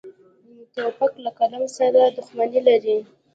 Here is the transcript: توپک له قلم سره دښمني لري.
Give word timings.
توپک 0.75 1.13
له 1.23 1.31
قلم 1.39 1.63
سره 1.77 2.01
دښمني 2.17 2.59
لري. 2.67 2.97